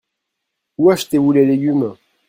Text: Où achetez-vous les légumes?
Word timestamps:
Où 0.79 0.89
achetez-vous 0.89 1.31
les 1.31 1.45
légumes? 1.45 1.95